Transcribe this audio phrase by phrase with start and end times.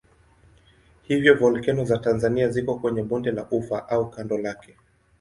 [1.03, 4.77] Hivyo volkeno za Tanzania ziko kwenye bonde la Ufa au kando lake.